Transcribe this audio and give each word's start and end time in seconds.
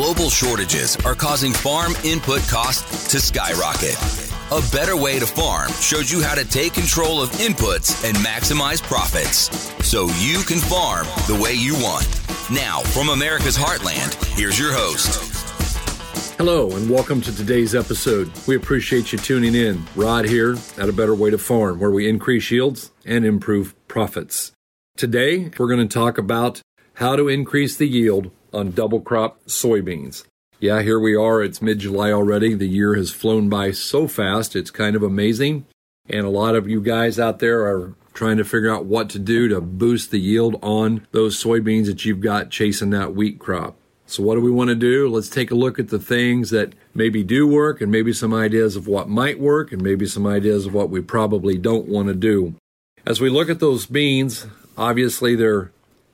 global 0.00 0.30
shortages 0.30 0.96
are 1.04 1.14
causing 1.14 1.52
farm 1.52 1.92
input 2.04 2.40
costs 2.48 3.10
to 3.10 3.20
skyrocket. 3.20 3.98
A 4.50 4.62
Better 4.74 4.96
Way 4.96 5.18
to 5.18 5.26
Farm 5.26 5.70
shows 5.72 6.10
you 6.10 6.22
how 6.22 6.34
to 6.34 6.48
take 6.48 6.72
control 6.72 7.20
of 7.20 7.28
inputs 7.32 8.02
and 8.08 8.16
maximize 8.16 8.82
profits 8.82 9.50
so 9.86 10.06
you 10.18 10.42
can 10.44 10.56
farm 10.56 11.06
the 11.26 11.38
way 11.38 11.52
you 11.52 11.74
want. 11.74 12.08
Now, 12.50 12.80
from 12.80 13.10
America's 13.10 13.58
Heartland, 13.58 14.14
here's 14.38 14.58
your 14.58 14.72
host. 14.72 15.20
Hello, 16.38 16.70
and 16.70 16.88
welcome 16.88 17.20
to 17.20 17.36
today's 17.36 17.74
episode. 17.74 18.32
We 18.48 18.56
appreciate 18.56 19.12
you 19.12 19.18
tuning 19.18 19.54
in. 19.54 19.84
Rod 19.94 20.24
here 20.24 20.56
at 20.78 20.88
A 20.88 20.94
Better 20.94 21.14
Way 21.14 21.28
to 21.28 21.36
Farm, 21.36 21.78
where 21.78 21.90
we 21.90 22.08
increase 22.08 22.50
yields 22.50 22.90
and 23.04 23.26
improve 23.26 23.74
profits. 23.86 24.52
Today, 24.96 25.50
we're 25.58 25.68
going 25.68 25.86
to 25.86 25.92
talk 25.92 26.16
about 26.16 26.62
how 27.00 27.16
to 27.16 27.28
increase 27.28 27.76
the 27.76 27.88
yield 27.88 28.30
on 28.52 28.70
double 28.70 29.00
crop 29.00 29.42
soybeans. 29.46 30.24
Yeah, 30.60 30.82
here 30.82 31.00
we 31.00 31.16
are. 31.16 31.42
It's 31.42 31.62
mid 31.62 31.78
July 31.78 32.12
already. 32.12 32.52
The 32.52 32.68
year 32.68 32.94
has 32.94 33.10
flown 33.10 33.48
by 33.48 33.70
so 33.70 34.06
fast. 34.06 34.54
It's 34.54 34.70
kind 34.70 34.94
of 34.94 35.02
amazing. 35.02 35.64
And 36.10 36.26
a 36.26 36.30
lot 36.30 36.54
of 36.54 36.68
you 36.68 36.82
guys 36.82 37.18
out 37.18 37.38
there 37.38 37.62
are 37.62 37.94
trying 38.12 38.36
to 38.36 38.44
figure 38.44 38.70
out 38.70 38.84
what 38.84 39.08
to 39.10 39.18
do 39.18 39.48
to 39.48 39.62
boost 39.62 40.10
the 40.10 40.20
yield 40.20 40.58
on 40.62 41.06
those 41.12 41.42
soybeans 41.42 41.86
that 41.86 42.04
you've 42.04 42.20
got 42.20 42.50
chasing 42.50 42.90
that 42.90 43.14
wheat 43.14 43.38
crop. 43.38 43.76
So, 44.04 44.22
what 44.22 44.34
do 44.34 44.42
we 44.42 44.50
want 44.50 44.68
to 44.68 44.74
do? 44.74 45.08
Let's 45.08 45.30
take 45.30 45.50
a 45.50 45.54
look 45.54 45.78
at 45.78 45.88
the 45.88 45.98
things 45.98 46.50
that 46.50 46.74
maybe 46.94 47.24
do 47.24 47.46
work 47.46 47.80
and 47.80 47.90
maybe 47.90 48.12
some 48.12 48.34
ideas 48.34 48.76
of 48.76 48.86
what 48.86 49.08
might 49.08 49.40
work 49.40 49.72
and 49.72 49.80
maybe 49.80 50.04
some 50.04 50.26
ideas 50.26 50.66
of 50.66 50.74
what 50.74 50.90
we 50.90 51.00
probably 51.00 51.56
don't 51.56 51.88
want 51.88 52.08
to 52.08 52.14
do. 52.14 52.56
As 53.06 53.22
we 53.22 53.30
look 53.30 53.48
at 53.48 53.60
those 53.60 53.86
beans, 53.86 54.46
obviously 54.76 55.34
they're 55.34 55.70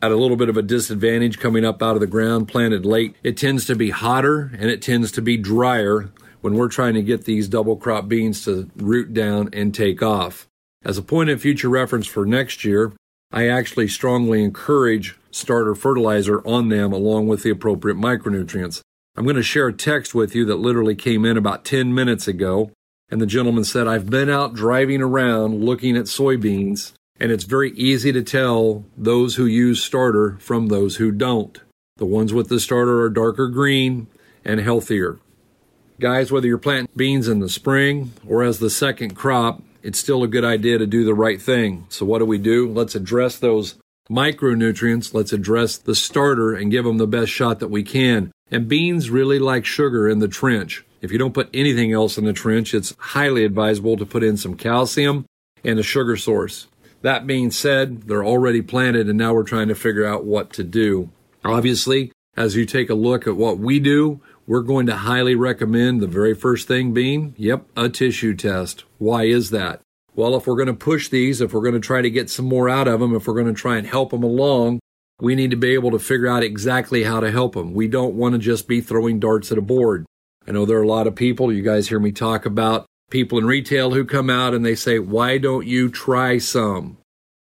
at 0.06 0.12
a 0.12 0.16
little 0.16 0.36
bit 0.36 0.48
of 0.48 0.56
a 0.56 0.62
disadvantage 0.62 1.38
coming 1.38 1.64
up 1.64 1.82
out 1.82 1.96
of 1.96 2.00
the 2.00 2.06
ground, 2.06 2.48
planted 2.48 2.86
late. 2.86 3.16
It 3.22 3.36
tends 3.36 3.64
to 3.66 3.74
be 3.74 3.90
hotter 3.90 4.50
and 4.58 4.70
it 4.70 4.82
tends 4.82 5.12
to 5.12 5.22
be 5.22 5.36
drier 5.36 6.10
when 6.40 6.54
we're 6.54 6.68
trying 6.68 6.94
to 6.94 7.02
get 7.02 7.24
these 7.24 7.48
double 7.48 7.76
crop 7.76 8.08
beans 8.08 8.44
to 8.44 8.70
root 8.76 9.12
down 9.12 9.50
and 9.52 9.74
take 9.74 10.02
off. 10.02 10.46
As 10.84 10.96
a 10.96 11.02
point 11.02 11.30
of 11.30 11.40
future 11.40 11.68
reference 11.68 12.06
for 12.06 12.24
next 12.24 12.64
year, 12.64 12.92
I 13.32 13.48
actually 13.48 13.88
strongly 13.88 14.44
encourage 14.44 15.16
starter 15.30 15.74
fertilizer 15.74 16.46
on 16.46 16.68
them 16.68 16.92
along 16.92 17.26
with 17.26 17.42
the 17.42 17.50
appropriate 17.50 17.96
micronutrients. 17.96 18.80
I'm 19.16 19.24
going 19.24 19.36
to 19.36 19.42
share 19.42 19.68
a 19.68 19.72
text 19.72 20.14
with 20.14 20.34
you 20.34 20.44
that 20.46 20.56
literally 20.56 20.94
came 20.94 21.24
in 21.24 21.36
about 21.36 21.64
10 21.64 21.94
minutes 21.94 22.28
ago. 22.28 22.70
And 23.08 23.20
the 23.20 23.26
gentleman 23.26 23.64
said, 23.64 23.86
I've 23.86 24.10
been 24.10 24.28
out 24.28 24.54
driving 24.54 25.00
around 25.00 25.64
looking 25.64 25.96
at 25.96 26.04
soybeans 26.04 26.92
and 27.18 27.32
it's 27.32 27.44
very 27.44 27.70
easy 27.72 28.12
to 28.12 28.22
tell 28.22 28.84
those 28.96 29.36
who 29.36 29.46
use 29.46 29.82
starter 29.82 30.36
from 30.40 30.68
those 30.68 30.96
who 30.96 31.10
don't. 31.10 31.60
The 31.96 32.06
ones 32.06 32.32
with 32.32 32.48
the 32.48 32.60
starter 32.60 33.00
are 33.02 33.08
darker 33.08 33.48
green 33.48 34.06
and 34.44 34.60
healthier. 34.60 35.18
Guys, 35.98 36.30
whether 36.30 36.46
you're 36.46 36.58
planting 36.58 36.92
beans 36.94 37.26
in 37.26 37.40
the 37.40 37.48
spring 37.48 38.12
or 38.26 38.42
as 38.42 38.58
the 38.58 38.68
second 38.68 39.14
crop, 39.14 39.62
it's 39.82 39.98
still 39.98 40.22
a 40.22 40.28
good 40.28 40.44
idea 40.44 40.76
to 40.78 40.86
do 40.86 41.04
the 41.04 41.14
right 41.14 41.40
thing. 41.40 41.86
So, 41.88 42.04
what 42.04 42.18
do 42.18 42.26
we 42.26 42.38
do? 42.38 42.68
Let's 42.68 42.94
address 42.94 43.38
those 43.38 43.76
micronutrients. 44.10 45.14
Let's 45.14 45.32
address 45.32 45.78
the 45.78 45.94
starter 45.94 46.52
and 46.52 46.70
give 46.70 46.84
them 46.84 46.98
the 46.98 47.06
best 47.06 47.30
shot 47.30 47.60
that 47.60 47.68
we 47.68 47.82
can. 47.82 48.30
And 48.50 48.68
beans 48.68 49.10
really 49.10 49.38
like 49.38 49.64
sugar 49.64 50.08
in 50.08 50.18
the 50.18 50.28
trench. 50.28 50.84
If 51.00 51.12
you 51.12 51.18
don't 51.18 51.34
put 51.34 51.50
anything 51.54 51.92
else 51.92 52.18
in 52.18 52.24
the 52.24 52.32
trench, 52.32 52.74
it's 52.74 52.94
highly 52.98 53.44
advisable 53.44 53.96
to 53.96 54.06
put 54.06 54.22
in 54.22 54.36
some 54.36 54.56
calcium 54.56 55.24
and 55.64 55.78
a 55.78 55.82
sugar 55.82 56.16
source. 56.16 56.66
That 57.02 57.26
being 57.26 57.50
said, 57.50 58.02
they're 58.02 58.24
already 58.24 58.62
planted 58.62 59.08
and 59.08 59.18
now 59.18 59.34
we're 59.34 59.44
trying 59.44 59.68
to 59.68 59.74
figure 59.74 60.04
out 60.04 60.24
what 60.24 60.52
to 60.54 60.64
do. 60.64 61.10
Obviously, 61.44 62.12
as 62.36 62.56
you 62.56 62.66
take 62.66 62.90
a 62.90 62.94
look 62.94 63.26
at 63.26 63.36
what 63.36 63.58
we 63.58 63.78
do, 63.78 64.20
we're 64.46 64.62
going 64.62 64.86
to 64.86 64.96
highly 64.96 65.34
recommend 65.34 66.00
the 66.00 66.06
very 66.06 66.34
first 66.34 66.68
thing 66.68 66.92
being, 66.92 67.34
yep, 67.36 67.66
a 67.76 67.88
tissue 67.88 68.34
test. 68.34 68.84
Why 68.98 69.24
is 69.24 69.50
that? 69.50 69.80
Well, 70.14 70.34
if 70.36 70.46
we're 70.46 70.56
going 70.56 70.66
to 70.68 70.74
push 70.74 71.08
these, 71.08 71.40
if 71.40 71.52
we're 71.52 71.62
going 71.62 71.74
to 71.74 71.80
try 71.80 72.00
to 72.00 72.10
get 72.10 72.30
some 72.30 72.46
more 72.46 72.68
out 72.68 72.88
of 72.88 73.00
them, 73.00 73.14
if 73.14 73.26
we're 73.26 73.34
going 73.34 73.46
to 73.46 73.60
try 73.60 73.76
and 73.76 73.86
help 73.86 74.10
them 74.10 74.22
along, 74.22 74.80
we 75.20 75.34
need 75.34 75.50
to 75.50 75.56
be 75.56 75.74
able 75.74 75.90
to 75.90 75.98
figure 75.98 76.28
out 76.28 76.42
exactly 76.42 77.04
how 77.04 77.20
to 77.20 77.30
help 77.30 77.54
them. 77.54 77.74
We 77.74 77.88
don't 77.88 78.14
want 78.14 78.34
to 78.34 78.38
just 78.38 78.68
be 78.68 78.80
throwing 78.80 79.18
darts 79.18 79.50
at 79.50 79.58
a 79.58 79.62
board. 79.62 80.06
I 80.46 80.52
know 80.52 80.64
there 80.64 80.78
are 80.78 80.82
a 80.82 80.88
lot 80.88 81.06
of 81.06 81.14
people, 81.14 81.52
you 81.52 81.62
guys 81.62 81.88
hear 81.88 81.98
me 81.98 82.12
talk 82.12 82.46
about 82.46 82.86
people 83.10 83.38
in 83.38 83.46
retail 83.46 83.92
who 83.92 84.04
come 84.04 84.30
out 84.30 84.54
and 84.54 84.64
they 84.64 84.74
say, 84.74 84.98
Why 84.98 85.38
don't 85.38 85.66
you 85.66 85.90
try 85.90 86.38
some? 86.38 86.98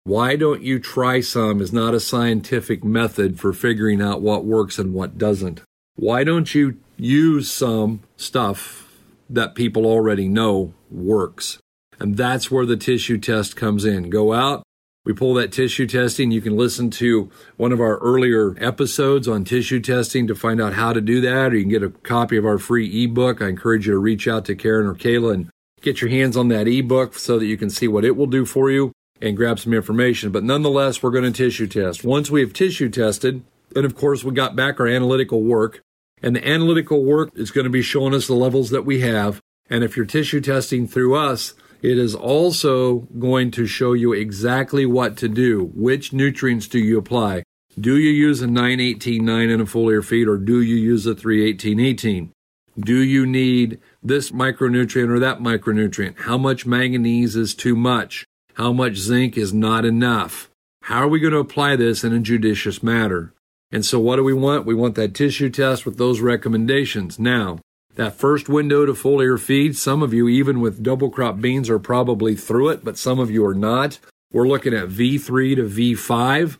Why 0.04 0.36
don't 0.36 0.62
you 0.62 0.78
try 0.78 1.20
some 1.20 1.60
is 1.60 1.72
not 1.72 1.94
a 1.94 2.00
scientific 2.00 2.84
method 2.84 3.40
for 3.40 3.52
figuring 3.52 4.00
out 4.00 4.22
what 4.22 4.44
works 4.44 4.78
and 4.78 4.94
what 4.94 5.18
doesn't. 5.18 5.62
Why 5.96 6.22
don't 6.22 6.54
you 6.54 6.78
use 6.96 7.50
some 7.50 8.02
stuff 8.16 8.92
that 9.28 9.56
people 9.56 9.84
already 9.84 10.28
know 10.28 10.74
works? 10.90 11.58
And 11.98 12.16
that's 12.16 12.50
where 12.50 12.66
the 12.66 12.76
tissue 12.76 13.18
test 13.18 13.56
comes 13.56 13.84
in. 13.84 14.10
Go 14.10 14.32
out, 14.32 14.62
we 15.06 15.12
pull 15.12 15.34
that 15.34 15.52
tissue 15.52 15.86
testing. 15.86 16.32
You 16.32 16.40
can 16.40 16.56
listen 16.56 16.90
to 16.90 17.30
one 17.56 17.70
of 17.70 17.80
our 17.80 17.96
earlier 17.98 18.56
episodes 18.60 19.28
on 19.28 19.44
tissue 19.44 19.78
testing 19.78 20.26
to 20.26 20.34
find 20.34 20.60
out 20.60 20.72
how 20.72 20.92
to 20.92 21.00
do 21.00 21.20
that, 21.20 21.52
or 21.52 21.56
you 21.56 21.62
can 21.62 21.70
get 21.70 21.84
a 21.84 21.90
copy 21.90 22.36
of 22.36 22.44
our 22.44 22.58
free 22.58 23.04
ebook. 23.04 23.40
I 23.40 23.46
encourage 23.46 23.86
you 23.86 23.92
to 23.92 23.98
reach 23.98 24.26
out 24.26 24.44
to 24.46 24.56
Karen 24.56 24.84
or 24.84 24.94
Kayla 24.94 25.32
and 25.32 25.50
get 25.80 26.00
your 26.00 26.10
hands 26.10 26.36
on 26.36 26.48
that 26.48 26.66
ebook 26.66 27.14
so 27.14 27.38
that 27.38 27.46
you 27.46 27.56
can 27.56 27.70
see 27.70 27.86
what 27.86 28.04
it 28.04 28.16
will 28.16 28.26
do 28.26 28.44
for 28.44 28.68
you 28.68 28.90
and 29.22 29.36
grab 29.36 29.60
some 29.60 29.72
information. 29.72 30.32
But 30.32 30.42
nonetheless, 30.42 31.00
we're 31.04 31.12
going 31.12 31.22
to 31.22 31.30
tissue 31.30 31.68
test. 31.68 32.02
Once 32.02 32.28
we 32.28 32.40
have 32.40 32.52
tissue 32.52 32.88
tested, 32.88 33.44
and 33.76 33.86
of 33.86 33.94
course, 33.94 34.24
we 34.24 34.32
got 34.32 34.56
back 34.56 34.80
our 34.80 34.88
analytical 34.88 35.40
work, 35.40 35.82
and 36.20 36.34
the 36.34 36.46
analytical 36.46 37.04
work 37.04 37.30
is 37.36 37.52
going 37.52 37.64
to 37.64 37.70
be 37.70 37.80
showing 37.80 38.12
us 38.12 38.26
the 38.26 38.34
levels 38.34 38.70
that 38.70 38.84
we 38.84 39.02
have. 39.02 39.40
And 39.70 39.84
if 39.84 39.96
you're 39.96 40.04
tissue 40.04 40.40
testing 40.40 40.88
through 40.88 41.14
us, 41.14 41.54
it 41.82 41.98
is 41.98 42.14
also 42.14 43.00
going 43.18 43.50
to 43.52 43.66
show 43.66 43.92
you 43.92 44.12
exactly 44.12 44.86
what 44.86 45.16
to 45.18 45.28
do. 45.28 45.70
Which 45.74 46.12
nutrients 46.12 46.66
do 46.68 46.78
you 46.78 46.98
apply? 46.98 47.42
Do 47.78 47.98
you 47.98 48.10
use 48.10 48.40
a 48.40 48.46
918-9 48.46 49.52
in 49.52 49.60
a 49.60 49.64
foliar 49.64 50.04
feed 50.04 50.28
or 50.28 50.38
do 50.38 50.62
you 50.62 50.76
use 50.76 51.06
a 51.06 51.14
318-18? 51.14 52.30
Do 52.78 53.02
you 53.02 53.26
need 53.26 53.80
this 54.02 54.30
micronutrient 54.30 55.10
or 55.10 55.18
that 55.18 55.40
micronutrient? 55.40 56.20
How 56.20 56.38
much 56.38 56.66
manganese 56.66 57.36
is 57.36 57.54
too 57.54 57.76
much? 57.76 58.26
How 58.54 58.72
much 58.72 58.96
zinc 58.96 59.36
is 59.36 59.52
not 59.52 59.84
enough? 59.84 60.50
How 60.82 61.00
are 61.00 61.08
we 61.08 61.20
going 61.20 61.32
to 61.32 61.38
apply 61.38 61.76
this 61.76 62.04
in 62.04 62.12
a 62.12 62.20
judicious 62.20 62.82
manner? 62.82 63.34
And 63.70 63.84
so 63.84 63.98
what 63.98 64.16
do 64.16 64.24
we 64.24 64.32
want? 64.32 64.64
We 64.64 64.74
want 64.74 64.94
that 64.94 65.14
tissue 65.14 65.50
test 65.50 65.84
with 65.84 65.98
those 65.98 66.20
recommendations. 66.20 67.18
Now, 67.18 67.58
that 67.96 68.14
first 68.14 68.48
window 68.48 68.86
to 68.86 68.92
foliar 68.92 69.40
feed, 69.40 69.76
some 69.76 70.02
of 70.02 70.14
you, 70.14 70.28
even 70.28 70.60
with 70.60 70.82
double 70.82 71.10
crop 71.10 71.40
beans, 71.40 71.68
are 71.68 71.78
probably 71.78 72.36
through 72.36 72.68
it, 72.68 72.84
but 72.84 72.98
some 72.98 73.18
of 73.18 73.30
you 73.30 73.44
are 73.44 73.54
not. 73.54 73.98
We're 74.32 74.48
looking 74.48 74.74
at 74.74 74.88
V3 74.88 75.56
to 75.56 75.62
V5. 75.62 76.58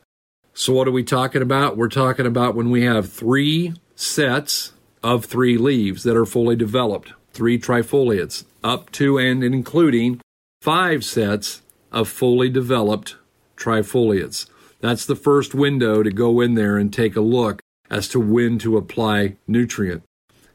So, 0.54 0.72
what 0.72 0.88
are 0.88 0.92
we 0.92 1.04
talking 1.04 1.42
about? 1.42 1.76
We're 1.76 1.88
talking 1.88 2.26
about 2.26 2.54
when 2.54 2.70
we 2.70 2.84
have 2.84 3.12
three 3.12 3.74
sets 3.94 4.72
of 5.02 5.26
three 5.26 5.58
leaves 5.58 6.02
that 6.04 6.16
are 6.16 6.24
fully 6.24 6.56
developed, 6.56 7.12
three 7.32 7.58
trifoliates, 7.58 8.44
up 8.64 8.90
to 8.92 9.18
and 9.18 9.44
including 9.44 10.20
five 10.62 11.04
sets 11.04 11.60
of 11.92 12.08
fully 12.08 12.48
developed 12.48 13.16
trifoliates. 13.56 14.48
That's 14.80 15.04
the 15.04 15.16
first 15.16 15.54
window 15.54 16.02
to 16.02 16.10
go 16.10 16.40
in 16.40 16.54
there 16.54 16.78
and 16.78 16.92
take 16.92 17.14
a 17.14 17.20
look 17.20 17.60
as 17.90 18.08
to 18.08 18.20
when 18.20 18.58
to 18.60 18.76
apply 18.76 19.36
nutrient. 19.46 20.02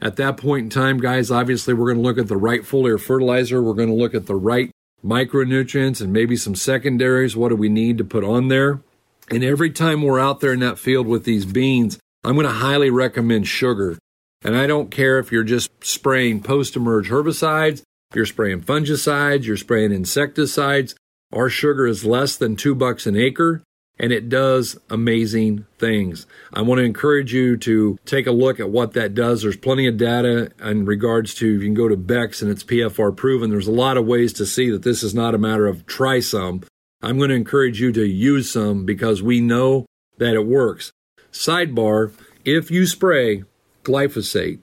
At 0.02 0.16
that 0.16 0.38
point 0.38 0.64
in 0.64 0.70
time, 0.70 1.00
guys, 1.00 1.30
obviously 1.30 1.74
we're 1.74 1.94
going 1.94 2.02
to 2.02 2.08
look 2.08 2.18
at 2.18 2.28
the 2.28 2.38
right 2.38 2.62
foliar 2.62 3.00
fertilizer. 3.00 3.62
We're 3.62 3.76
going 3.76 3.90
to 3.90 3.96
look 3.96 4.16
at 4.16 4.26
the 4.26 4.36
right 4.36 4.72
micronutrients 5.06 6.02
and 6.02 6.12
maybe 6.12 6.36
some 6.36 6.56
secondaries. 6.56 7.36
What 7.36 7.50
do 7.50 7.56
we 7.56 7.70
need 7.70 7.98
to 8.00 8.04
put 8.04 8.24
on 8.24 8.48
there? 8.48 8.82
And 9.30 9.44
every 9.44 9.70
time 9.70 10.02
we're 10.02 10.20
out 10.20 10.40
there 10.40 10.54
in 10.54 10.60
that 10.62 10.80
field 10.80 11.08
with 11.08 11.24
these 11.24 11.46
beans, 11.46 12.00
I'm 12.24 12.34
going 12.34 12.48
to 12.48 12.52
highly 12.52 12.90
recommend 12.90 13.48
sugar. 13.48 13.98
And 14.44 14.58
I 14.58 14.66
don't 14.66 14.90
care 14.90 15.20
if 15.20 15.32
you're 15.32 15.44
just 15.44 15.70
spraying 15.84 16.42
post 16.42 16.76
emerge 16.76 17.10
herbicides, 17.10 17.84
you're 18.16 18.26
spraying 18.26 18.62
fungicides, 18.62 19.44
you're 19.44 19.56
spraying 19.56 19.92
insecticides. 19.92 20.96
Our 21.32 21.48
sugar 21.48 21.86
is 21.86 22.04
less 22.04 22.36
than 22.36 22.56
two 22.56 22.74
bucks 22.74 23.06
an 23.06 23.16
acre 23.16 23.62
and 24.02 24.12
it 24.12 24.30
does 24.30 24.80
amazing 24.90 25.64
things. 25.78 26.26
I 26.52 26.64
want 26.64 26.80
to 26.80 26.84
encourage 26.84 27.36
you 27.36 27.56
to 27.58 28.00
take 28.04 28.26
a 28.26 28.32
look 28.32 28.60
at 28.60 28.72
what 28.72 28.94
that 28.94 29.14
does. 29.14 29.44
There's 29.44 29.56
plenty 29.56 29.86
of 29.86 29.98
data 29.98 30.52
in 30.60 30.86
regards 30.86 31.36
to, 31.36 31.48
you 31.48 31.60
can 31.60 31.76
go 31.76 31.88
to 31.88 31.96
Beck's 31.96 32.42
and 32.42 32.50
it's 32.50 32.64
PFR 32.64 33.16
proven. 33.16 33.52
There's 33.52 33.68
a 33.68 33.72
lot 33.72 33.98
of 33.98 34.08
ways 34.08 34.34
to 34.34 34.46
see 34.48 34.72
that 34.72 34.82
this 34.82 35.04
is 35.04 35.14
not 35.14 35.36
a 35.36 35.38
matter 35.38 35.68
of 35.68 35.86
try 35.86 36.20
some. 36.20 36.64
I'm 37.04 37.18
going 37.18 37.30
to 37.30 37.36
encourage 37.36 37.80
you 37.80 37.92
to 37.92 38.04
use 38.04 38.50
some 38.50 38.86
because 38.86 39.22
we 39.22 39.40
know 39.40 39.86
that 40.18 40.34
it 40.34 40.48
works. 40.48 40.92
Sidebar, 41.32 42.12
if 42.44 42.72
you 42.72 42.88
spray 42.88 43.44
glyphosate, 43.84 44.62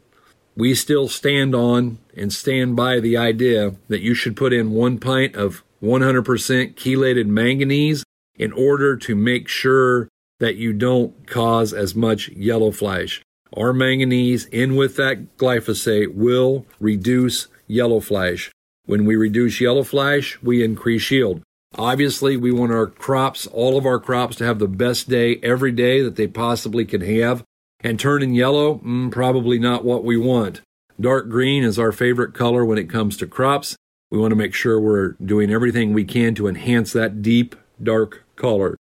we 0.57 0.75
still 0.75 1.07
stand 1.07 1.55
on 1.55 1.99
and 2.17 2.33
stand 2.33 2.75
by 2.75 2.99
the 2.99 3.17
idea 3.17 3.77
that 3.87 4.01
you 4.01 4.15
should 4.15 4.37
put 4.37 4.53
in 4.53 4.73
one 4.73 4.99
pint 4.99 5.37
of 5.37 5.63
100% 5.81 6.75
chelated 6.75 7.27
manganese 7.27 8.03
in 8.39 8.53
order 8.53 8.97
to 8.97 9.15
make 9.15 9.49
sure 9.49 10.09
that 10.41 10.57
you 10.57 10.73
don't 10.73 11.27
cause 11.27 11.73
as 11.73 11.95
much 11.95 12.29
yellow 12.31 12.71
flash. 12.71 13.23
our 13.57 13.73
manganese 13.73 14.45
in 14.47 14.77
with 14.77 14.97
that 14.97 15.37
glyphosate 15.39 16.15
will 16.15 16.67
reduce 16.79 17.49
yellow 17.67 17.99
flash. 17.99 18.51
When 18.85 19.05
we 19.05 19.17
reduce 19.17 19.61
yellow 19.61 19.83
flash, 19.83 20.39
we 20.43 20.63
increase 20.63 21.11
yield. 21.11 21.43
Obviously, 21.77 22.37
we 22.37 22.53
want 22.53 22.73
our 22.73 22.87
crops, 22.87 23.47
all 23.47 23.77
of 23.77 23.87
our 23.87 23.99
crops, 23.99 24.37
to 24.37 24.45
have 24.45 24.59
the 24.59 24.69
best 24.69 25.09
day 25.09 25.39
every 25.43 25.73
day 25.73 26.03
that 26.03 26.17
they 26.17 26.27
possibly 26.27 26.85
can 26.85 27.01
have. 27.01 27.43
And 27.81 27.99
turning 27.99 28.35
yellow, 28.35 28.79
mm, 28.79 29.11
probably 29.11 29.59
not 29.59 29.85
what 29.85 30.05
we 30.05 30.17
want. 30.17 30.61
Dark 31.01 31.29
green 31.29 31.65
is 31.65 31.79
our 31.79 31.93
favorite 31.93 32.35
color 32.35 32.65
when 32.65 32.79
it 32.79 32.91
comes 32.91 33.17
to 33.19 33.27
crops. 33.27 33.77
We 34.11 34.19
want 34.19 34.33
to 34.33 34.37
make 34.37 34.55
sure 34.55 34.81
we're 34.81 35.13
doing 35.25 35.51
everything 35.51 35.93
we 35.93 36.05
can 36.05 36.35
to 36.37 36.49
enhance 36.49 36.93
that 36.93 37.23
deep, 37.23 37.55
dark 37.83 38.25
color. 38.39 38.77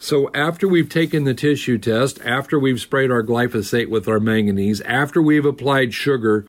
So, 0.00 0.30
after 0.32 0.68
we've 0.68 0.88
taken 0.88 1.24
the 1.24 1.34
tissue 1.34 1.78
test, 1.78 2.20
after 2.24 2.58
we've 2.58 2.80
sprayed 2.80 3.10
our 3.10 3.22
glyphosate 3.22 3.88
with 3.88 4.06
our 4.06 4.20
manganese, 4.20 4.80
after 4.82 5.20
we've 5.20 5.44
applied 5.44 5.92
sugar 5.92 6.46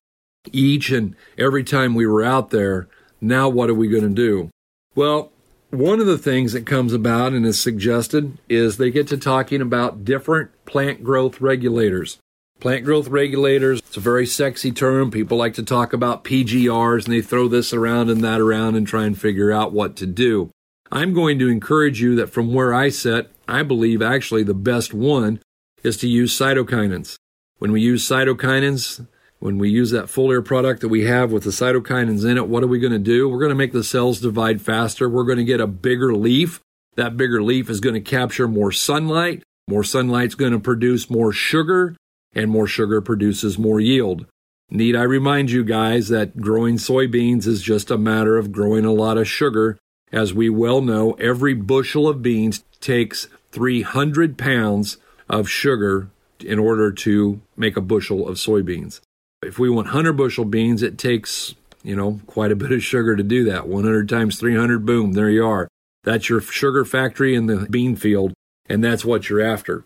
each 0.51 0.91
and 0.91 1.15
every 1.37 1.63
time 1.63 1.95
we 1.95 2.05
were 2.05 2.23
out 2.23 2.51
there, 2.51 2.87
now 3.21 3.49
what 3.49 3.69
are 3.69 3.75
we 3.75 3.87
going 3.87 4.03
to 4.03 4.09
do? 4.09 4.49
Well, 4.95 5.31
one 5.71 5.99
of 5.99 6.07
the 6.07 6.17
things 6.17 6.53
that 6.53 6.65
comes 6.65 6.93
about 6.93 7.33
and 7.33 7.45
is 7.45 7.59
suggested 7.59 8.37
is 8.49 8.77
they 8.77 8.91
get 8.91 9.07
to 9.07 9.17
talking 9.17 9.61
about 9.61 10.03
different 10.03 10.51
plant 10.65 11.03
growth 11.03 11.41
regulators. 11.41 12.17
Plant 12.59 12.83
growth 12.85 13.07
regulators, 13.07 13.79
it's 13.79 13.97
a 13.97 14.01
very 14.01 14.25
sexy 14.25 14.71
term. 14.71 15.11
People 15.11 15.37
like 15.37 15.53
to 15.53 15.63
talk 15.63 15.93
about 15.93 16.23
PGRs 16.23 17.05
and 17.05 17.13
they 17.13 17.21
throw 17.21 17.47
this 17.47 17.71
around 17.71 18.09
and 18.09 18.23
that 18.23 18.41
around 18.41 18.75
and 18.75 18.85
try 18.85 19.05
and 19.05 19.19
figure 19.19 19.51
out 19.51 19.71
what 19.71 19.95
to 19.97 20.05
do. 20.05 20.51
I'm 20.91 21.13
going 21.13 21.37
to 21.39 21.49
encourage 21.49 22.01
you 22.01 22.15
that 22.15 22.31
from 22.31 22.53
where 22.53 22.73
I 22.73 22.89
sit, 22.89 23.31
I 23.47 23.63
believe 23.63 24.01
actually 24.01 24.43
the 24.43 24.53
best 24.53 24.93
one 24.93 25.39
is 25.83 25.97
to 25.97 26.07
use 26.07 26.37
cytokinins. 26.37 27.17
When 27.59 27.71
we 27.71 27.81
use 27.81 28.07
cytokinins, 28.07 29.05
when 29.39 29.57
we 29.57 29.69
use 29.69 29.91
that 29.91 30.05
foliar 30.05 30.43
product 30.43 30.81
that 30.81 30.89
we 30.89 31.05
have 31.05 31.31
with 31.31 31.43
the 31.43 31.51
cytokinins 31.51 32.29
in 32.29 32.37
it, 32.37 32.47
what 32.47 32.63
are 32.63 32.67
we 32.67 32.79
going 32.79 32.93
to 32.93 32.99
do? 32.99 33.29
We're 33.29 33.39
going 33.39 33.49
to 33.49 33.55
make 33.55 33.71
the 33.71 33.83
cells 33.83 34.19
divide 34.19 34.61
faster. 34.61 35.07
We're 35.07 35.23
going 35.23 35.37
to 35.37 35.43
get 35.43 35.61
a 35.61 35.67
bigger 35.67 36.13
leaf. 36.15 36.59
That 36.95 37.15
bigger 37.15 37.41
leaf 37.41 37.69
is 37.69 37.79
going 37.79 37.95
to 37.95 38.01
capture 38.01 38.47
more 38.47 38.71
sunlight. 38.71 39.43
More 39.67 39.83
sunlight's 39.83 40.35
going 40.35 40.51
to 40.51 40.59
produce 40.59 41.09
more 41.09 41.31
sugar, 41.31 41.95
and 42.33 42.49
more 42.49 42.67
sugar 42.67 43.01
produces 43.01 43.59
more 43.59 43.79
yield. 43.79 44.25
Need 44.71 44.95
I 44.95 45.03
remind 45.03 45.51
you 45.51 45.63
guys 45.63 46.09
that 46.09 46.37
growing 46.37 46.77
soybeans 46.77 47.47
is 47.47 47.61
just 47.61 47.91
a 47.91 47.97
matter 47.97 48.37
of 48.37 48.51
growing 48.51 48.85
a 48.85 48.91
lot 48.91 49.17
of 49.17 49.27
sugar. 49.27 49.77
As 50.11 50.33
we 50.33 50.49
well 50.49 50.81
know, 50.81 51.13
every 51.13 51.53
bushel 51.53 52.07
of 52.07 52.21
beans 52.21 52.63
takes 52.79 53.27
300 53.51 54.37
pounds 54.37 54.97
of 55.29 55.47
sugar 55.47 56.09
in 56.39 56.57
order 56.57 56.91
to 56.91 57.41
make 57.55 57.77
a 57.77 57.81
bushel 57.81 58.27
of 58.27 58.37
soybeans. 58.37 59.01
If 59.43 59.59
we 59.59 59.69
want 59.69 59.87
100 59.87 60.13
bushel 60.13 60.45
beans, 60.45 60.81
it 60.81 60.97
takes, 60.97 61.55
you 61.83 61.95
know, 61.95 62.21
quite 62.27 62.51
a 62.51 62.55
bit 62.55 62.71
of 62.71 62.83
sugar 62.83 63.15
to 63.15 63.23
do 63.23 63.43
that. 63.45 63.67
100 63.67 64.09
times 64.09 64.39
300, 64.39 64.85
boom, 64.85 65.13
there 65.13 65.29
you 65.29 65.45
are. 65.45 65.67
That's 66.03 66.29
your 66.29 66.41
sugar 66.41 66.85
factory 66.85 67.35
in 67.35 67.45
the 67.45 67.67
bean 67.69 67.95
field, 67.95 68.33
and 68.67 68.83
that's 68.83 69.05
what 69.05 69.29
you're 69.29 69.41
after. 69.41 69.83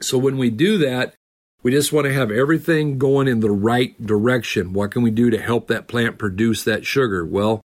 So 0.00 0.18
when 0.18 0.38
we 0.38 0.50
do 0.50 0.78
that, 0.78 1.14
we 1.62 1.70
just 1.72 1.92
want 1.92 2.06
to 2.06 2.12
have 2.12 2.30
everything 2.30 2.98
going 2.98 3.26
in 3.26 3.40
the 3.40 3.50
right 3.50 4.00
direction. 4.04 4.74
What 4.74 4.90
can 4.90 5.02
we 5.02 5.10
do 5.10 5.30
to 5.30 5.40
help 5.40 5.66
that 5.68 5.88
plant 5.88 6.18
produce 6.18 6.62
that 6.64 6.84
sugar? 6.84 7.24
Well, 7.24 7.62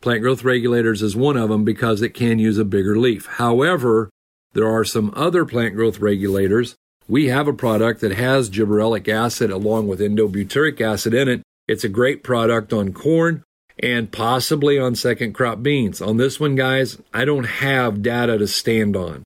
plant 0.00 0.22
growth 0.22 0.44
regulators 0.44 1.02
is 1.02 1.16
one 1.16 1.36
of 1.36 1.48
them 1.48 1.64
because 1.64 2.02
it 2.02 2.14
can 2.14 2.38
use 2.38 2.58
a 2.58 2.64
bigger 2.64 2.98
leaf. 2.98 3.26
However, 3.26 4.10
there 4.52 4.68
are 4.68 4.84
some 4.84 5.12
other 5.14 5.44
plant 5.44 5.74
growth 5.74 6.00
regulators 6.00 6.76
we 7.10 7.26
have 7.26 7.48
a 7.48 7.52
product 7.52 8.00
that 8.02 8.12
has 8.12 8.48
gibberellic 8.48 9.08
acid 9.08 9.50
along 9.50 9.88
with 9.88 9.98
indolebutyric 9.98 10.80
acid 10.80 11.12
in 11.12 11.28
it. 11.28 11.42
It's 11.66 11.82
a 11.82 11.88
great 11.88 12.22
product 12.22 12.72
on 12.72 12.92
corn 12.92 13.42
and 13.82 14.12
possibly 14.12 14.78
on 14.78 14.94
second 14.94 15.32
crop 15.32 15.60
beans. 15.60 16.00
On 16.00 16.18
this 16.18 16.38
one, 16.38 16.54
guys, 16.54 16.98
I 17.12 17.24
don't 17.24 17.44
have 17.44 18.02
data 18.02 18.38
to 18.38 18.46
stand 18.46 18.96
on. 18.96 19.24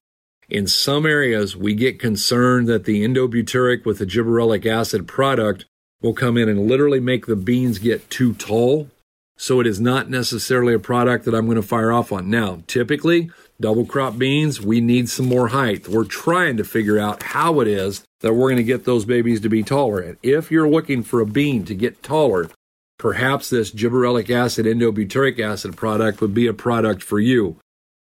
In 0.49 0.65
some 0.65 1.05
areas, 1.05 1.55
we 1.55 1.75
get 1.75 1.99
concerned 1.99 2.67
that 2.67 2.85
the 2.85 3.05
indolebutyric 3.05 3.85
with 3.85 3.99
the 3.99 4.05
gibberellic 4.07 4.65
acid 4.65 5.07
product 5.07 5.65
will 6.01 6.13
come 6.13 6.37
in 6.37 6.49
and 6.49 6.67
literally 6.67 6.99
make 6.99 7.27
the 7.27 7.35
beans 7.35 7.77
get 7.77 8.09
too 8.09 8.33
tall. 8.33 8.89
So 9.37 9.59
it 9.59 9.67
is 9.67 9.81
not 9.81 10.09
necessarily 10.09 10.73
a 10.73 10.79
product 10.79 11.25
that 11.25 11.35
I'm 11.35 11.45
going 11.45 11.55
to 11.55 11.61
fire 11.61 11.91
off 11.91 12.11
on. 12.11 12.29
Now, 12.29 12.63
typically, 12.67 13.29
double 13.59 13.85
crop 13.85 14.17
beans, 14.17 14.61
we 14.61 14.79
need 14.79 15.09
some 15.09 15.27
more 15.27 15.49
height. 15.49 15.87
We're 15.87 16.05
trying 16.05 16.57
to 16.57 16.63
figure 16.63 16.97
out 16.97 17.21
how 17.21 17.59
it 17.59 17.67
is 17.67 18.03
that 18.21 18.33
we're 18.33 18.49
going 18.49 18.57
to 18.57 18.63
get 18.63 18.85
those 18.85 19.05
babies 19.05 19.41
to 19.41 19.49
be 19.49 19.61
taller. 19.61 19.99
And 19.99 20.17
if 20.23 20.51
you're 20.51 20.69
looking 20.69 21.03
for 21.03 21.19
a 21.19 21.25
bean 21.25 21.65
to 21.65 21.75
get 21.75 22.01
taller, 22.01 22.49
perhaps 22.97 23.49
this 23.49 23.71
gibberellic 23.71 24.29
acid 24.29 24.65
indolebutyric 24.65 25.39
acid 25.39 25.75
product 25.75 26.21
would 26.21 26.33
be 26.33 26.47
a 26.47 26.53
product 26.53 27.03
for 27.03 27.19
you. 27.19 27.57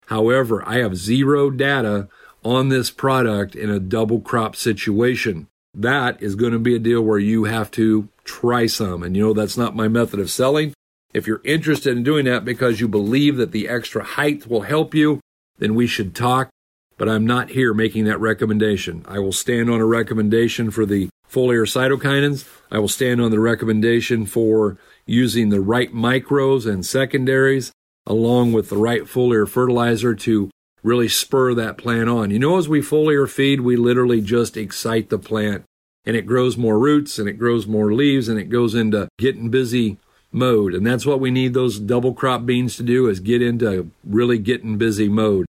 However, 0.07 0.67
I 0.67 0.77
have 0.77 0.95
zero 0.95 1.49
data 1.49 2.09
on 2.43 2.69
this 2.69 2.91
product 2.91 3.55
in 3.55 3.69
a 3.69 3.79
double 3.79 4.19
crop 4.19 4.55
situation. 4.55 5.47
That 5.73 6.21
is 6.21 6.35
going 6.35 6.53
to 6.53 6.59
be 6.59 6.75
a 6.75 6.79
deal 6.79 7.01
where 7.01 7.19
you 7.19 7.45
have 7.45 7.71
to 7.71 8.09
try 8.23 8.67
some. 8.67 9.01
And 9.01 9.17
you 9.17 9.23
know, 9.23 9.33
that's 9.33 9.57
not 9.57 9.75
my 9.75 9.87
method 9.87 10.19
of 10.19 10.29
selling. 10.29 10.73
If 11.13 11.27
you're 11.27 11.41
interested 11.43 11.95
in 11.95 12.03
doing 12.03 12.25
that 12.25 12.43
because 12.43 12.79
you 12.79 12.87
believe 12.87 13.37
that 13.37 13.51
the 13.51 13.69
extra 13.69 14.03
height 14.03 14.47
will 14.47 14.61
help 14.61 14.95
you, 14.95 15.19
then 15.59 15.75
we 15.75 15.87
should 15.87 16.15
talk. 16.15 16.49
But 16.97 17.09
I'm 17.09 17.25
not 17.25 17.49
here 17.49 17.73
making 17.73 18.05
that 18.05 18.19
recommendation. 18.19 19.03
I 19.07 19.19
will 19.19 19.31
stand 19.31 19.69
on 19.69 19.79
a 19.79 19.85
recommendation 19.85 20.71
for 20.71 20.85
the 20.85 21.09
foliar 21.29 21.65
cytokinins. 21.65 22.47
I 22.71 22.79
will 22.79 22.87
stand 22.87 23.21
on 23.21 23.31
the 23.31 23.39
recommendation 23.39 24.25
for 24.25 24.77
using 25.05 25.49
the 25.49 25.61
right 25.61 25.93
micros 25.93 26.71
and 26.71 26.85
secondaries 26.85 27.71
along 28.05 28.53
with 28.53 28.69
the 28.69 28.77
right 28.77 29.03
foliar 29.03 29.47
fertilizer 29.47 30.13
to 30.13 30.49
really 30.83 31.07
spur 31.07 31.53
that 31.53 31.77
plant 31.77 32.09
on. 32.09 32.29
You 32.31 32.39
know, 32.39 32.57
as 32.57 32.67
we 32.67 32.81
foliar 32.81 33.29
feed, 33.29 33.61
we 33.61 33.75
literally 33.75 34.21
just 34.21 34.57
excite 34.57 35.09
the 35.09 35.17
plant 35.17 35.63
and 36.05 36.15
it 36.15 36.25
grows 36.25 36.57
more 36.57 36.77
roots 36.77 37.17
and 37.17 37.29
it 37.29 37.39
grows 37.39 37.65
more 37.65 37.93
leaves 37.93 38.27
and 38.27 38.39
it 38.39 38.49
goes 38.49 38.75
into 38.75 39.07
getting 39.17 39.49
busy 39.49 39.97
mode. 40.33 40.73
And 40.73 40.85
that's 40.85 41.05
what 41.05 41.19
we 41.19 41.31
need 41.31 41.53
those 41.53 41.79
double 41.79 42.13
crop 42.13 42.45
beans 42.45 42.75
to 42.77 42.83
do 42.83 43.07
is 43.07 43.19
get 43.19 43.41
into 43.41 43.91
really 44.03 44.37
getting 44.37 44.77
busy 44.77 45.07
mode. 45.07 45.45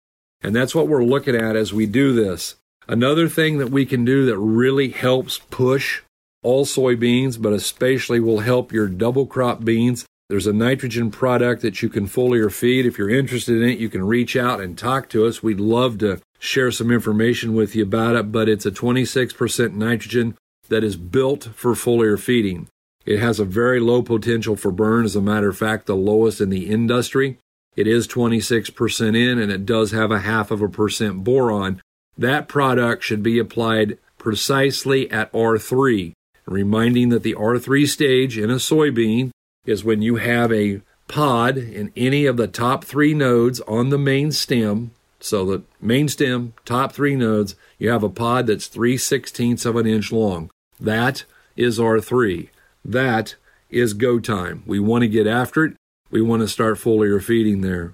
And 0.42 0.56
that's 0.56 0.74
what 0.74 0.88
we're 0.88 1.04
looking 1.04 1.36
at 1.36 1.56
as 1.56 1.74
we 1.74 1.86
do 1.86 2.14
this. 2.14 2.56
Another 2.88 3.28
thing 3.28 3.58
that 3.60 3.70
we 3.70 3.86
can 3.86 4.06
do 4.06 4.26
that 4.26 4.38
really 4.38 4.90
helps 4.90 5.40
push 5.50 6.02
all 6.42 6.66
soybeans, 6.66 7.40
but 7.40 7.54
especially 7.54 8.20
will 8.20 8.40
help 8.40 8.72
your 8.72 8.88
double 8.88 9.26
crop 9.26 9.64
beans. 9.64 10.06
There's 10.30 10.48
a 10.48 10.54
nitrogen 10.54 11.12
product 11.12 11.62
that 11.64 11.82
you 11.82 11.90
can 11.90 12.08
foliar 12.08 12.52
feed. 12.52 12.86
If 12.86 12.98
you're 12.98 13.10
interested 13.10 13.62
in 13.62 13.70
it, 13.70 13.80
you 13.80 13.90
can 13.90 14.06
reach 14.06 14.36
out 14.36 14.62
and 14.62 14.78
talk 14.78 15.10
to 15.10 15.26
us. 15.26 15.44
We'd 15.44 15.60
love 15.60 15.98
to 16.00 16.22
share 16.40 16.72
some 16.72 16.92
information 16.92 17.54
with 17.54 17.76
you 17.76 17.84
about 17.84 18.16
it, 18.16 18.32
but 18.32 18.48
it's 18.48 18.66
a 18.66 18.72
26% 18.72 19.74
nitrogen 19.74 20.38
that 20.70 20.84
is 20.84 20.96
built 20.96 21.50
for 21.56 21.74
foliar 21.74 22.18
feeding. 22.18 22.68
It 23.10 23.18
has 23.18 23.40
a 23.40 23.44
very 23.44 23.80
low 23.80 24.04
potential 24.04 24.56
for 24.56 24.72
burn, 24.72 25.04
as 25.04 25.16
a 25.16 25.22
matter 25.22 25.50
of 25.50 25.58
fact, 25.58 25.88
the 25.88 25.96
lowest 25.96 26.40
in 26.40 26.52
the 26.52 26.70
industry. 26.70 27.40
It 27.76 27.88
is 27.88 28.08
26% 28.08 29.18
in 29.18 29.40
and 29.40 29.52
it 29.52 29.66
does 29.66 29.90
have 29.90 30.12
a 30.12 30.20
half 30.20 30.52
of 30.52 30.62
a 30.62 30.70
percent 30.70 31.24
boron. 31.24 31.82
That 32.16 32.48
product 32.48 33.04
should 33.04 33.24
be 33.24 33.40
applied 33.40 33.98
precisely 34.20 35.10
at 35.10 35.34
R3, 35.34 36.14
reminding 36.46 37.10
that 37.10 37.24
the 37.24 37.34
R3 37.34 37.88
stage 37.88 38.38
in 38.38 38.52
a 38.52 38.58
soybean 38.58 39.32
is 39.66 39.84
when 39.84 40.04
you 40.04 40.18
have 40.18 40.54
a 40.54 40.82
pod 41.08 41.58
in 41.58 41.92
any 41.96 42.28
of 42.28 42.38
the 42.38 42.48
top 42.48 42.86
three 42.86 43.16
nodes 43.16 43.60
on 43.62 43.90
the 43.90 43.98
main 43.98 44.32
stem. 44.32 44.92
So 45.20 45.46
the 45.46 45.64
main 45.82 46.10
stem, 46.10 46.54
top 46.64 46.92
three 46.92 47.16
nodes, 47.16 47.56
you 47.80 47.90
have 47.90 48.04
a 48.04 48.10
pod 48.10 48.46
that's 48.46 48.68
3 48.68 48.98
sixteenths 48.98 49.66
of 49.66 49.78
an 49.78 49.88
inch 49.88 50.12
long. 50.12 50.52
That 50.80 51.24
is 51.56 51.80
R3. 51.80 52.50
That 52.84 53.36
is 53.70 53.94
go 53.94 54.20
time. 54.20 54.64
We 54.66 54.80
want 54.80 55.04
to 55.04 55.08
get 55.08 55.28
after 55.28 55.66
it. 55.66 55.76
We 56.12 56.22
want 56.22 56.42
to 56.42 56.48
start 56.48 56.78
foliar 56.78 57.22
feeding 57.22 57.62
there. 57.62 57.94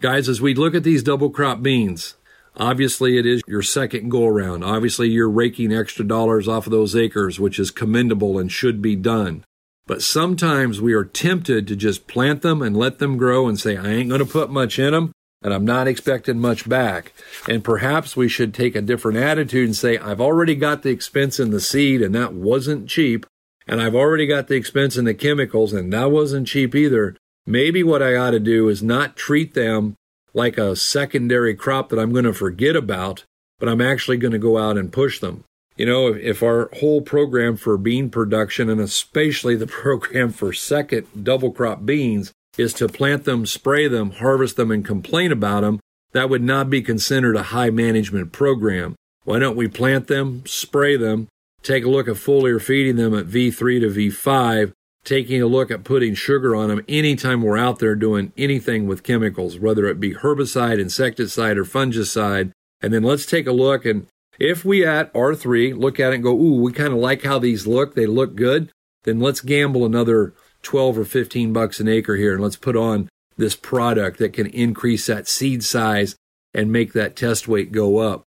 Guys, 0.00 0.28
as 0.28 0.40
we 0.40 0.54
look 0.54 0.74
at 0.74 0.84
these 0.84 1.02
double 1.02 1.30
crop 1.30 1.62
beans, 1.62 2.14
obviously 2.56 3.16
it 3.16 3.24
is 3.24 3.42
your 3.46 3.62
second 3.62 4.10
go 4.10 4.26
around. 4.26 4.62
Obviously, 4.62 5.08
you're 5.08 5.30
raking 5.30 5.72
extra 5.72 6.04
dollars 6.04 6.46
off 6.46 6.66
of 6.66 6.72
those 6.72 6.94
acres, 6.94 7.40
which 7.40 7.58
is 7.58 7.70
commendable 7.70 8.38
and 8.38 8.52
should 8.52 8.82
be 8.82 8.96
done. 8.96 9.44
But 9.86 10.02
sometimes 10.02 10.80
we 10.80 10.92
are 10.94 11.04
tempted 11.04 11.66
to 11.68 11.76
just 11.76 12.06
plant 12.06 12.42
them 12.42 12.62
and 12.62 12.76
let 12.76 12.98
them 12.98 13.16
grow 13.16 13.48
and 13.48 13.58
say, 13.58 13.76
I 13.76 13.88
ain't 13.88 14.08
going 14.08 14.20
to 14.20 14.26
put 14.26 14.50
much 14.50 14.78
in 14.78 14.92
them 14.92 15.12
and 15.42 15.52
I'm 15.52 15.66
not 15.66 15.86
expecting 15.86 16.40
much 16.40 16.66
back. 16.66 17.12
And 17.46 17.62
perhaps 17.62 18.16
we 18.16 18.28
should 18.28 18.54
take 18.54 18.74
a 18.74 18.80
different 18.80 19.18
attitude 19.18 19.66
and 19.66 19.76
say, 19.76 19.98
I've 19.98 20.20
already 20.20 20.54
got 20.54 20.82
the 20.82 20.88
expense 20.88 21.38
in 21.38 21.50
the 21.50 21.60
seed 21.60 22.00
and 22.00 22.14
that 22.14 22.32
wasn't 22.32 22.88
cheap 22.88 23.26
and 23.66 23.80
I've 23.80 23.94
already 23.94 24.26
got 24.26 24.48
the 24.48 24.56
expense 24.56 24.96
in 24.96 25.04
the 25.04 25.14
chemicals, 25.14 25.72
and 25.72 25.92
that 25.92 26.10
wasn't 26.10 26.48
cheap 26.48 26.74
either. 26.74 27.16
Maybe 27.46 27.82
what 27.82 28.02
I 28.02 28.16
ought 28.16 28.30
to 28.30 28.40
do 28.40 28.68
is 28.68 28.82
not 28.82 29.16
treat 29.16 29.54
them 29.54 29.96
like 30.32 30.58
a 30.58 30.76
secondary 30.76 31.54
crop 31.54 31.88
that 31.88 31.98
I'm 31.98 32.12
going 32.12 32.24
to 32.24 32.32
forget 32.32 32.76
about, 32.76 33.24
but 33.58 33.68
I'm 33.68 33.80
actually 33.80 34.16
going 34.16 34.32
to 34.32 34.38
go 34.38 34.58
out 34.58 34.76
and 34.76 34.92
push 34.92 35.20
them. 35.20 35.44
You 35.76 35.86
know, 35.86 36.08
if, 36.08 36.42
our 36.42 36.70
whole 36.74 37.00
program 37.02 37.56
for 37.56 37.76
bean 37.76 38.10
production 38.10 38.70
and 38.70 38.80
especially 38.80 39.56
the 39.56 39.66
program 39.82 40.30
for 40.30 40.52
second 40.52 41.06
double 41.24 41.52
crop 41.52 41.84
beans 41.84 42.32
is 42.56 42.72
to 42.74 42.88
plant 42.88 43.24
them, 43.24 43.46
spray 43.46 43.88
them, 43.88 44.12
harvest 44.12 44.56
them, 44.56 44.70
and 44.70 44.84
complain 44.84 45.32
about 45.32 45.62
them, 45.62 45.80
that 46.12 46.30
would 46.30 46.42
not 46.42 46.70
be 46.70 46.80
considered 46.80 47.36
a 47.36 47.44
high 47.44 47.70
management 47.70 48.30
program. 48.32 48.94
Why 49.24 49.38
don't 49.38 49.56
we 49.56 49.66
plant 49.66 50.06
them, 50.06 50.44
spray 50.46 50.96
them, 50.96 51.28
take 51.64 51.84
a 51.84 51.90
look 51.90 52.06
at 52.06 52.14
foliar 52.14 52.62
feeding 52.62 52.96
them 52.96 53.14
at 53.14 53.26
V3 53.26 53.80
to 53.80 53.88
V5, 53.88 54.72
taking 55.02 55.42
a 55.42 55.46
look 55.46 55.70
at 55.70 55.82
putting 55.82 56.14
sugar 56.14 56.54
on 56.54 56.68
them 56.68 56.84
anytime 56.88 57.42
we're 57.42 57.58
out 57.58 57.80
there 57.80 57.96
doing 57.96 58.32
anything 58.36 58.86
with 58.86 59.02
chemicals, 59.02 59.58
whether 59.58 59.86
it 59.86 59.98
be 59.98 60.14
herbicide, 60.14 60.78
insecticide, 60.78 61.58
or 61.58 61.64
fungicide. 61.64 62.52
And 62.80 62.92
then 62.92 63.02
let's 63.02 63.26
take 63.26 63.46
a 63.46 63.52
look 63.52 63.84
and 63.84 64.06
if 64.38 64.64
we 64.64 64.84
at 64.84 65.12
R3 65.12 65.78
look 65.78 66.00
at 66.00 66.12
it 66.12 66.16
and 66.16 66.24
go, 66.24 66.32
ooh, 66.32 66.60
we 66.60 66.72
kind 66.72 66.92
of 66.92 66.98
like 66.98 67.22
how 67.22 67.38
these 67.38 67.66
look, 67.66 67.94
they 67.94 68.06
look 68.06 68.34
good, 68.34 68.70
then 69.04 69.20
let's 69.20 69.40
gamble 69.40 69.86
another 69.86 70.34
12 70.62 70.98
or 70.98 71.04
15 71.04 71.52
bucks 71.52 71.80
an 71.80 71.88
acre 71.88 72.16
here 72.16 72.34
and 72.34 72.42
let's 72.42 72.56
put 72.56 72.76
on 72.76 73.08
this 73.36 73.54
product 73.54 74.18
that 74.18 74.32
can 74.32 74.46
increase 74.46 75.06
that 75.06 75.28
seed 75.28 75.62
size 75.62 76.16
and 76.52 76.72
make 76.72 76.92
that 76.92 77.16
test 77.16 77.48
weight 77.48 77.72
go 77.72 77.98
up. 77.98 78.24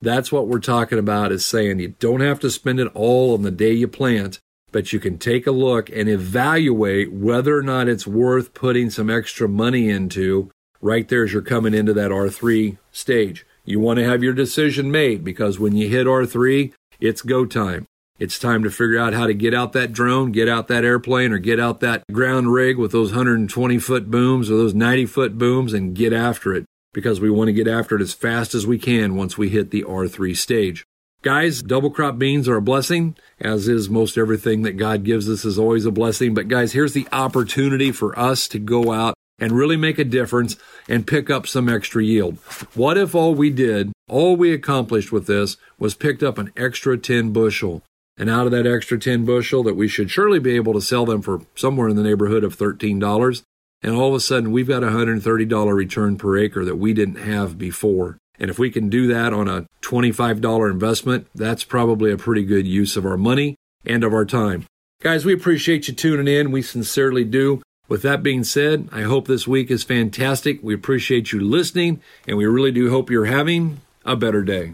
That's 0.00 0.30
what 0.30 0.46
we're 0.46 0.60
talking 0.60 0.98
about 0.98 1.32
is 1.32 1.44
saying 1.44 1.80
you 1.80 1.94
don't 1.98 2.20
have 2.20 2.38
to 2.40 2.50
spend 2.50 2.78
it 2.78 2.90
all 2.94 3.34
on 3.34 3.42
the 3.42 3.50
day 3.50 3.72
you 3.72 3.88
plant, 3.88 4.38
but 4.70 4.92
you 4.92 5.00
can 5.00 5.18
take 5.18 5.46
a 5.46 5.50
look 5.50 5.90
and 5.90 6.08
evaluate 6.08 7.12
whether 7.12 7.56
or 7.56 7.62
not 7.62 7.88
it's 7.88 8.06
worth 8.06 8.54
putting 8.54 8.90
some 8.90 9.10
extra 9.10 9.48
money 9.48 9.88
into 9.88 10.50
right 10.80 11.08
there 11.08 11.24
as 11.24 11.32
you're 11.32 11.42
coming 11.42 11.74
into 11.74 11.92
that 11.94 12.12
R3 12.12 12.78
stage. 12.92 13.44
You 13.64 13.80
want 13.80 13.98
to 13.98 14.04
have 14.04 14.22
your 14.22 14.34
decision 14.34 14.92
made 14.92 15.24
because 15.24 15.58
when 15.58 15.74
you 15.74 15.88
hit 15.88 16.06
R3, 16.06 16.72
it's 17.00 17.22
go 17.22 17.44
time. 17.44 17.86
It's 18.20 18.38
time 18.38 18.62
to 18.62 18.70
figure 18.70 18.98
out 18.98 19.14
how 19.14 19.26
to 19.26 19.34
get 19.34 19.54
out 19.54 19.72
that 19.72 19.92
drone, 19.92 20.30
get 20.32 20.48
out 20.48 20.68
that 20.68 20.84
airplane, 20.84 21.32
or 21.32 21.38
get 21.38 21.60
out 21.60 21.80
that 21.80 22.04
ground 22.12 22.52
rig 22.52 22.76
with 22.76 22.92
those 22.92 23.10
120 23.10 23.78
foot 23.78 24.10
booms 24.10 24.50
or 24.50 24.56
those 24.56 24.74
90 24.74 25.06
foot 25.06 25.38
booms 25.38 25.72
and 25.72 25.94
get 25.94 26.12
after 26.12 26.54
it 26.54 26.66
because 26.92 27.20
we 27.20 27.30
want 27.30 27.48
to 27.48 27.52
get 27.52 27.68
after 27.68 27.96
it 27.96 28.02
as 28.02 28.12
fast 28.12 28.54
as 28.54 28.66
we 28.66 28.78
can 28.78 29.16
once 29.16 29.36
we 29.36 29.48
hit 29.48 29.70
the 29.70 29.84
R3 29.84 30.36
stage. 30.36 30.84
Guys, 31.22 31.62
double 31.62 31.90
crop 31.90 32.16
beans 32.16 32.48
are 32.48 32.56
a 32.56 32.62
blessing, 32.62 33.16
as 33.40 33.66
is 33.66 33.90
most 33.90 34.16
everything 34.16 34.62
that 34.62 34.76
God 34.76 35.02
gives 35.02 35.28
us 35.28 35.44
is 35.44 35.58
always 35.58 35.84
a 35.84 35.90
blessing. 35.90 36.32
But 36.32 36.46
guys, 36.46 36.72
here's 36.72 36.92
the 36.92 37.08
opportunity 37.10 37.90
for 37.90 38.16
us 38.16 38.46
to 38.48 38.60
go 38.60 38.92
out 38.92 39.14
and 39.38 39.52
really 39.52 39.76
make 39.76 39.98
a 39.98 40.04
difference 40.04 40.56
and 40.88 41.06
pick 41.06 41.28
up 41.28 41.46
some 41.46 41.68
extra 41.68 42.04
yield. 42.04 42.38
What 42.74 42.96
if 42.96 43.14
all 43.14 43.34
we 43.34 43.50
did, 43.50 43.92
all 44.08 44.36
we 44.36 44.52
accomplished 44.52 45.10
with 45.10 45.26
this 45.26 45.56
was 45.78 45.94
picked 45.94 46.22
up 46.22 46.38
an 46.38 46.52
extra 46.56 46.96
10 46.96 47.32
bushel? 47.32 47.82
And 48.16 48.30
out 48.30 48.46
of 48.46 48.52
that 48.52 48.66
extra 48.66 48.98
10 48.98 49.24
bushel 49.24 49.62
that 49.64 49.76
we 49.76 49.86
should 49.88 50.10
surely 50.10 50.38
be 50.38 50.56
able 50.56 50.72
to 50.74 50.80
sell 50.80 51.04
them 51.04 51.22
for 51.22 51.42
somewhere 51.54 51.88
in 51.88 51.96
the 51.96 52.02
neighborhood 52.02 52.44
of 52.44 52.56
$13. 52.56 53.42
And 53.82 53.94
all 53.94 54.08
of 54.08 54.14
a 54.14 54.20
sudden 54.20 54.52
we've 54.52 54.68
got 54.68 54.82
a 54.82 54.88
$130 54.88 55.74
return 55.74 56.16
per 56.16 56.38
acre 56.38 56.64
that 56.64 56.76
we 56.76 56.92
didn't 56.92 57.16
have 57.16 57.58
before. 57.58 58.18
And 58.38 58.50
if 58.50 58.58
we 58.58 58.70
can 58.70 58.88
do 58.88 59.06
that 59.08 59.32
on 59.32 59.48
a 59.48 59.66
$25 59.82 60.70
investment, 60.70 61.26
that's 61.34 61.64
probably 61.64 62.12
a 62.12 62.16
pretty 62.16 62.44
good 62.44 62.66
use 62.66 62.96
of 62.96 63.04
our 63.04 63.16
money 63.16 63.56
and 63.84 64.04
of 64.04 64.12
our 64.12 64.24
time. 64.24 64.64
Guys, 65.00 65.24
we 65.24 65.32
appreciate 65.32 65.88
you 65.88 65.94
tuning 65.94 66.32
in. 66.32 66.50
We 66.50 66.62
sincerely 66.62 67.24
do. 67.24 67.62
With 67.88 68.02
that 68.02 68.22
being 68.22 68.44
said, 68.44 68.88
I 68.92 69.02
hope 69.02 69.26
this 69.26 69.48
week 69.48 69.70
is 69.70 69.82
fantastic. 69.82 70.60
We 70.62 70.74
appreciate 70.74 71.32
you 71.32 71.40
listening, 71.40 72.02
and 72.26 72.36
we 72.36 72.44
really 72.46 72.72
do 72.72 72.90
hope 72.90 73.10
you're 73.10 73.24
having 73.24 73.80
a 74.04 74.14
better 74.14 74.42
day. 74.42 74.72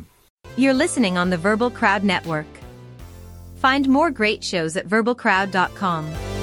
You're 0.56 0.74
listening 0.74 1.16
on 1.16 1.30
the 1.30 1.36
Verbal 1.36 1.70
Crowd 1.70 2.04
Network. 2.04 2.46
Find 3.56 3.88
more 3.88 4.10
great 4.10 4.42
shows 4.42 4.76
at 4.76 4.88
verbalcrowd.com. 4.88 6.33